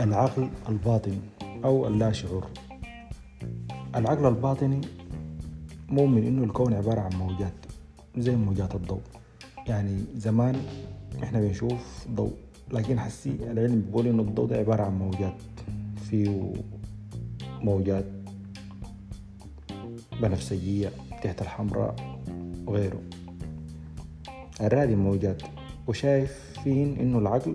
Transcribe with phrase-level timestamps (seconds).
[0.00, 1.18] العقل الباطني
[1.64, 2.46] أو اللاشعور
[3.96, 4.80] العقل الباطني
[5.88, 7.52] مؤمن إنه الكون عبارة عن موجات
[8.18, 9.00] زي موجات الضوء.
[9.66, 10.56] يعني زمان
[11.22, 12.32] إحنا بنشوف ضوء
[12.72, 15.34] لكن حسي العلم بيقول إنه الضوء ده عبارة عن موجات.
[16.10, 16.52] فيه
[17.60, 18.04] موجات
[20.22, 20.92] بنفسجية
[21.22, 22.18] تحت الحمراء
[22.66, 23.00] وغيره.
[24.60, 25.42] الرادي موجات
[25.86, 27.54] وشايفين إنه العقل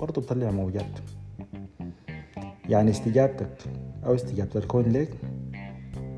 [0.00, 0.90] برضه بطلع موجات.
[2.70, 3.56] يعني استجابتك
[4.06, 5.10] أو استجابة الكون لك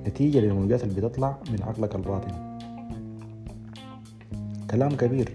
[0.06, 2.58] نتيجة للموجات اللي بتطلع من عقلك الباطن.
[4.70, 5.32] كلام كبير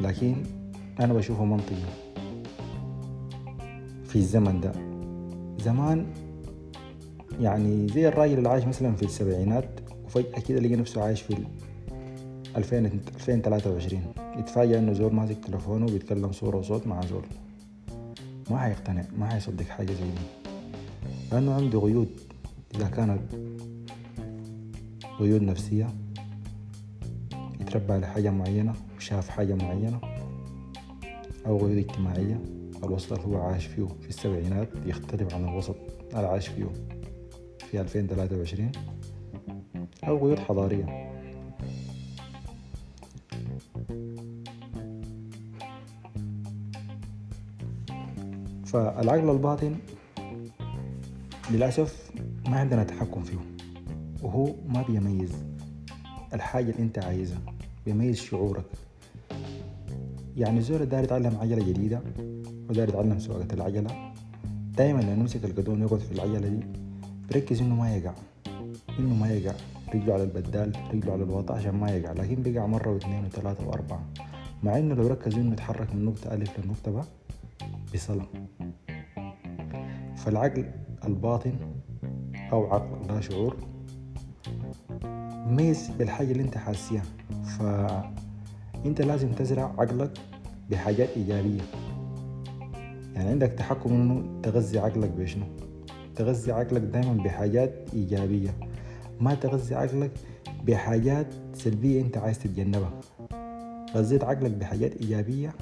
[0.00, 0.36] لكن
[1.00, 1.76] أنا بشوفه منطقي.
[4.04, 4.72] في الزمن ده
[5.64, 6.06] زمان
[7.40, 11.36] يعني زي الراجل اللي عايش مثلا في السبعينات وفجأة كده لقى نفسه عايش في
[12.56, 14.02] 2023
[14.38, 17.24] يتفاجأ إنه زول ماسك تلفونه وبيتكلم صورة وصوت مع زول.
[18.50, 20.48] ما حيقتنع ما حيصدق حاجة زي دي.
[21.32, 22.20] لأنه عنده قيود.
[22.74, 23.20] إذا كانت
[25.18, 25.88] قيود نفسية
[27.60, 30.00] يتربى على حاجة معينة وشاف حاجة معينة
[31.46, 32.42] أو قيود اجتماعية
[32.84, 35.76] الوسط اللي هو عايش فيه في السبعينات يختلف عن الوسط
[36.14, 36.66] اللي عايش فيه
[37.70, 38.72] في 2023
[40.08, 41.15] أو قيود حضارية.
[48.76, 49.74] فالعقل الباطن
[51.50, 52.10] للأسف
[52.48, 53.38] ما عندنا تحكم فيه
[54.22, 55.32] وهو ما بيميز
[56.34, 57.38] الحاجة اللي أنت عايزها
[57.86, 58.64] بيميز شعورك.
[60.36, 62.00] يعني الزول داير يتعلم عجلة جديدة
[62.70, 64.12] وداير يتعلم سواقة العجلة
[64.76, 66.60] دايما لما يمسك القدوم يقعد في العجلة دي
[67.30, 68.14] بركز إنه ما يقع
[68.98, 69.54] إنه ما يقع.
[69.94, 74.06] رجله على البدال رجله على الوطا عشان ما يقع لكن بيقع مرة واثنين وثلاثة وأربعة.
[74.62, 77.04] مع إنه لو ركز إنه يتحرك من نقطة ألف للنقطة ب
[77.94, 78.26] بصلة
[80.26, 80.64] فالعقل
[81.04, 81.52] الباطن
[82.52, 83.56] أو عقل لا شعور
[85.46, 87.02] ميز بالحاجة اللي انت حاسيها.
[87.58, 90.18] فانت لازم تزرع عقلك
[90.70, 91.60] بحاجات إيجابية.
[93.14, 95.46] يعني عندك تحكم إنه تغذي عقلك بشنو؟
[96.16, 98.54] تغذي عقلك دايما بحاجات إيجابية.
[99.20, 100.10] ما تغذي عقلك
[100.64, 103.00] بحاجات سلبية انت عايز تتجنبها.
[103.94, 105.54] غذيت عقلك بحاجات إيجابية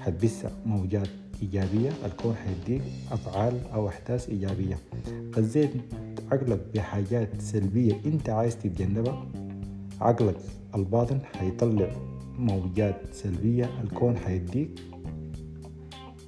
[0.00, 1.25] حتبث موجات.
[1.42, 2.82] إيجابية الكون حيديك
[3.12, 4.78] أفعال أو أحداث إيجابية.
[5.36, 5.70] غذيت
[6.32, 9.26] عقلك بحاجات سلبية أنت عايز تتجنبها
[10.00, 10.36] عقلك
[10.74, 11.90] الباطن حيطلع
[12.38, 14.70] موجات سلبية الكون حيديك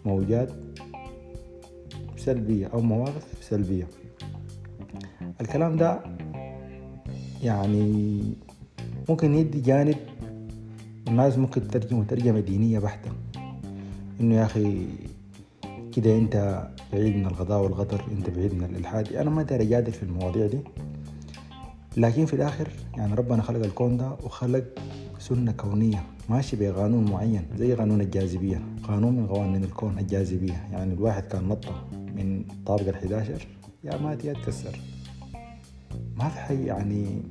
[0.05, 0.53] موجات
[2.17, 3.87] سلبية أو مواقف سلبية.
[5.41, 6.01] الكلام ده
[7.43, 8.23] يعني
[9.09, 9.97] ممكن يدي جانب
[11.09, 13.11] الناس ممكن تترجمه ترجمة دينية بحتة.
[14.21, 14.87] إنه يا أخي
[15.93, 19.13] كده أنت بعيد من الغضاء والغدر أنت بعيد من الإلحاد.
[19.13, 20.59] أنا ما داري اجادل في المواضيع دي.
[21.97, 24.65] لكن في الآخر يعني ربنا خلق الكون ده وخلق
[25.19, 28.63] سنة كونية ماشي بقانون معين زي قانون الجاذبية.
[28.83, 30.69] قانون من قوانين الكون الجاذبية.
[30.73, 33.47] يعني الواحد كان نطة من طابق الحداشر
[33.85, 34.81] يا مات يا تكسر
[36.17, 37.23] ما في حي يعني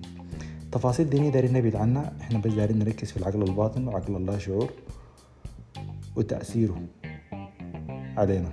[0.71, 2.13] تفاصيل دينية دارين نبعد عنها.
[2.21, 4.69] إحنا بس دارين نركز في العقل الباطن وعقل اللا شعور.
[6.17, 6.81] وتأثيره
[8.17, 8.49] علينا